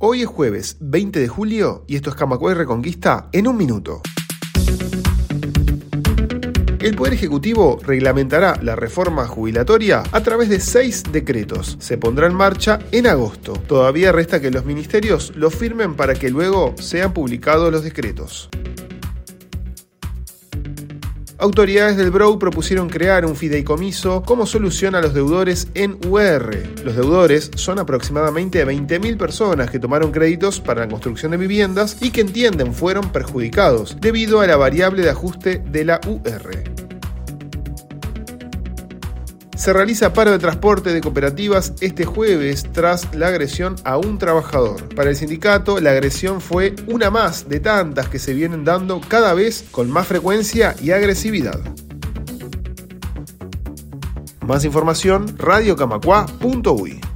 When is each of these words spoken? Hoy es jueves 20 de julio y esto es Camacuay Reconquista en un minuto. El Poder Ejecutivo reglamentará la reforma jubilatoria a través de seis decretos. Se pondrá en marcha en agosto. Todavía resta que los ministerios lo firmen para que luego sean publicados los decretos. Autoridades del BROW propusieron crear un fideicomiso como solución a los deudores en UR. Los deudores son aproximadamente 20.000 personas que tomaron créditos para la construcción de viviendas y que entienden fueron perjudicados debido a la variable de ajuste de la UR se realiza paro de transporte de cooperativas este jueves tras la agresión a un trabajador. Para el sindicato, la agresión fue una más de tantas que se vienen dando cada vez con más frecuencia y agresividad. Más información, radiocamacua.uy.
Hoy 0.00 0.22
es 0.22 0.28
jueves 0.28 0.76
20 0.78 1.18
de 1.18 1.26
julio 1.26 1.82
y 1.88 1.96
esto 1.96 2.10
es 2.10 2.14
Camacuay 2.14 2.54
Reconquista 2.54 3.28
en 3.32 3.48
un 3.48 3.56
minuto. 3.56 4.00
El 6.78 6.94
Poder 6.94 7.14
Ejecutivo 7.14 7.80
reglamentará 7.82 8.60
la 8.62 8.76
reforma 8.76 9.26
jubilatoria 9.26 10.04
a 10.12 10.20
través 10.22 10.50
de 10.50 10.60
seis 10.60 11.02
decretos. 11.10 11.78
Se 11.80 11.98
pondrá 11.98 12.28
en 12.28 12.34
marcha 12.34 12.78
en 12.92 13.08
agosto. 13.08 13.54
Todavía 13.54 14.12
resta 14.12 14.40
que 14.40 14.52
los 14.52 14.64
ministerios 14.64 15.32
lo 15.34 15.50
firmen 15.50 15.96
para 15.96 16.14
que 16.14 16.30
luego 16.30 16.76
sean 16.78 17.12
publicados 17.12 17.72
los 17.72 17.82
decretos. 17.82 18.48
Autoridades 21.40 21.96
del 21.96 22.10
BROW 22.10 22.36
propusieron 22.40 22.88
crear 22.88 23.24
un 23.24 23.36
fideicomiso 23.36 24.22
como 24.22 24.44
solución 24.44 24.96
a 24.96 25.00
los 25.00 25.14
deudores 25.14 25.68
en 25.74 25.96
UR. 26.04 26.52
Los 26.84 26.96
deudores 26.96 27.52
son 27.54 27.78
aproximadamente 27.78 28.66
20.000 28.66 29.16
personas 29.16 29.70
que 29.70 29.78
tomaron 29.78 30.10
créditos 30.10 30.58
para 30.60 30.80
la 30.80 30.88
construcción 30.88 31.30
de 31.30 31.36
viviendas 31.36 31.98
y 32.00 32.10
que 32.10 32.22
entienden 32.22 32.74
fueron 32.74 33.12
perjudicados 33.12 33.98
debido 34.00 34.40
a 34.40 34.48
la 34.48 34.56
variable 34.56 35.02
de 35.02 35.10
ajuste 35.10 35.62
de 35.64 35.84
la 35.84 36.00
UR 36.08 36.77
se 39.58 39.72
realiza 39.72 40.12
paro 40.12 40.30
de 40.30 40.38
transporte 40.38 40.92
de 40.92 41.00
cooperativas 41.00 41.72
este 41.80 42.04
jueves 42.04 42.64
tras 42.72 43.12
la 43.14 43.26
agresión 43.26 43.74
a 43.84 43.98
un 43.98 44.16
trabajador. 44.16 44.94
Para 44.94 45.10
el 45.10 45.16
sindicato, 45.16 45.80
la 45.80 45.90
agresión 45.90 46.40
fue 46.40 46.74
una 46.86 47.10
más 47.10 47.48
de 47.48 47.58
tantas 47.58 48.08
que 48.08 48.20
se 48.20 48.34
vienen 48.34 48.64
dando 48.64 49.00
cada 49.00 49.34
vez 49.34 49.64
con 49.72 49.90
más 49.90 50.06
frecuencia 50.06 50.76
y 50.80 50.92
agresividad. 50.92 51.58
Más 54.46 54.64
información, 54.64 55.36
radiocamacua.uy. 55.36 57.07